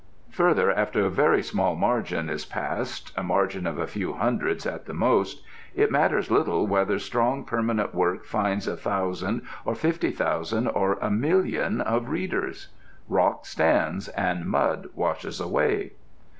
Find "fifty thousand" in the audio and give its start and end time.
9.75-10.69